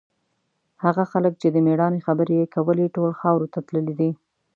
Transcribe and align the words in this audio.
هغه 0.83 1.03
خلک 1.11 1.33
چې 1.41 1.47
د 1.51 1.57
مېړانې 1.65 1.99
خبرې 2.07 2.35
یې 2.41 2.47
کولې، 2.55 2.87
ټول 2.95 3.11
خاورو 3.19 3.51
ته 3.53 3.59
تللي 3.67 3.93
دي. 3.99 4.11